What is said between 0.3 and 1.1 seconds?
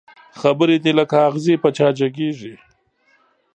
خبري دي